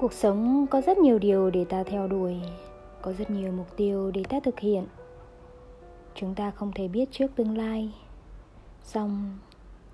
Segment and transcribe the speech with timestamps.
[0.00, 2.36] cuộc sống có rất nhiều điều để ta theo đuổi,
[3.02, 4.86] có rất nhiều mục tiêu để ta thực hiện.
[6.14, 7.94] Chúng ta không thể biết trước tương lai.
[8.84, 9.38] Song,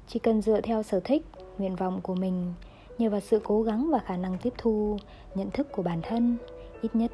[0.08, 1.22] chỉ cần dựa theo sở thích,
[1.58, 2.54] nguyện vọng của mình,
[2.98, 4.96] nhờ vào sự cố gắng và khả năng tiếp thu,
[5.34, 6.36] nhận thức của bản thân,
[6.82, 7.12] ít nhất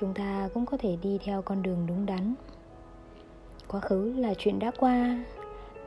[0.00, 2.34] chúng ta cũng có thể đi theo con đường đúng đắn.
[3.68, 5.24] Quá khứ là chuyện đã qua,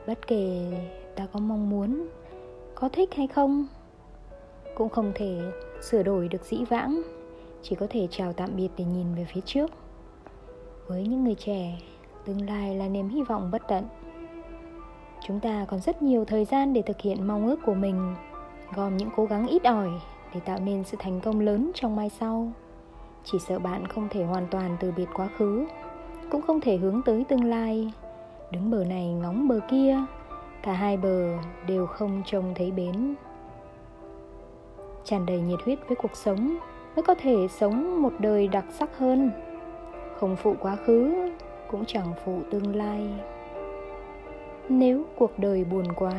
[0.06, 0.72] bất kể
[1.16, 2.08] ta có mong muốn,
[2.74, 3.66] có thích hay không,
[4.74, 5.40] cũng không thể
[5.80, 7.02] sửa đổi được dĩ vãng,
[7.62, 9.70] chỉ có thể chào tạm biệt để nhìn về phía trước.
[10.86, 11.78] Với những người trẻ,
[12.24, 13.84] tương lai là niềm hy vọng bất tận.
[15.26, 18.14] Chúng ta còn rất nhiều thời gian để thực hiện mong ước của mình,
[18.74, 19.88] gom những cố gắng ít ỏi
[20.34, 22.52] để tạo nên sự thành công lớn trong mai sau.
[23.24, 25.66] Chỉ sợ bạn không thể hoàn toàn từ biệt quá khứ,
[26.30, 27.92] cũng không thể hướng tới tương lai.
[28.52, 29.96] Đứng bờ này ngóng bờ kia,
[30.62, 31.36] cả hai bờ
[31.66, 33.14] đều không trông thấy bến
[35.08, 36.58] tràn đầy nhiệt huyết với cuộc sống,
[36.96, 39.30] mới có thể sống một đời đặc sắc hơn.
[40.16, 41.30] Không phụ quá khứ,
[41.70, 43.08] cũng chẳng phụ tương lai.
[44.68, 46.12] Nếu cuộc đời buồn quá,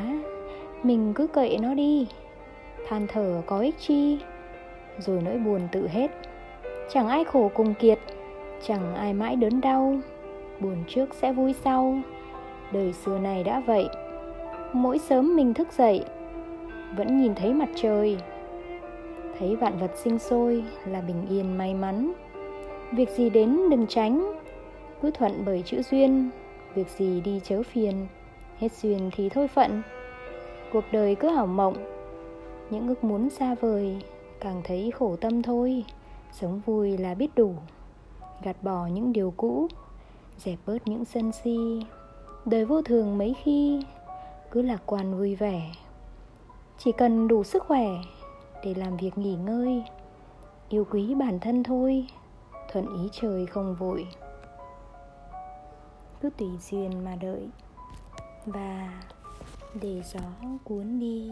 [0.84, 2.08] mình cứ kệ nó đi.
[2.88, 4.20] Than thở có ích chi?
[5.00, 6.12] Rồi nỗi buồn tự hết.
[6.92, 8.00] Chẳng ai khổ cùng kiệt,
[8.64, 10.00] chẳng ai mãi đớn đau.
[10.60, 12.00] Buồn trước sẽ vui sau.
[12.72, 13.90] Đời xưa này đã vậy.
[14.74, 16.06] Mỗi sớm mình thức dậy,
[16.98, 18.18] vẫn nhìn thấy mặt trời
[19.40, 22.14] thấy vạn vật sinh sôi là bình yên may mắn.
[22.92, 24.34] Việc gì đến đừng tránh,
[25.02, 26.30] cứ thuận bởi chữ duyên.
[26.76, 28.08] Việc gì đi chớ phiền,
[28.58, 29.82] hết duyên thì thôi phận.
[30.74, 31.76] Cuộc đời cứ hảo mộng,
[32.70, 34.02] những ước muốn xa vời,
[34.40, 35.86] càng thấy khổ tâm thôi.
[36.32, 37.54] Sống vui là biết đủ,
[38.44, 39.68] gạt bỏ những điều cũ,
[40.38, 41.58] dẹp bớt những sân si.
[42.46, 43.84] Đời vô thường mấy khi
[44.52, 45.72] cứ lạc quan vui vẻ.
[46.78, 47.88] Chỉ cần đủ sức khỏe
[48.64, 49.84] để làm việc nghỉ ngơi.
[50.70, 52.08] Yêu quý bản thân thôi,
[52.72, 54.08] thuận ý trời không vội.
[56.22, 57.50] Cứ tùy duyên mà đợi,
[58.46, 59.04] và
[59.82, 60.20] để gió
[60.64, 61.32] cuốn đi.